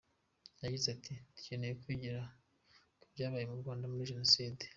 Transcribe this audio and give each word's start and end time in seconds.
yagize 0.63 0.87
Ati 0.95 1.13
“Dukeneye 1.33 1.73
kwigira 1.81 2.21
ku 2.99 3.05
byabaye 3.13 3.45
ku 3.49 3.55
Rwanda 3.61 3.85
muri 3.91 4.09
Jenoside. 4.11 4.63